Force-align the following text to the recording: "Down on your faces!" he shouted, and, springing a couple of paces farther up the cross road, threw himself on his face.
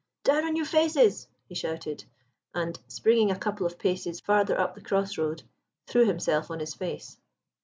"Down 0.23 0.45
on 0.45 0.55
your 0.55 0.65
faces!" 0.65 1.27
he 1.47 1.53
shouted, 1.53 2.05
and, 2.55 2.79
springing 2.87 3.29
a 3.29 3.37
couple 3.37 3.67
of 3.67 3.77
paces 3.77 4.19
farther 4.19 4.59
up 4.59 4.73
the 4.73 4.81
cross 4.81 5.15
road, 5.15 5.43
threw 5.85 6.07
himself 6.07 6.49
on 6.49 6.59
his 6.59 6.73
face. 6.73 7.17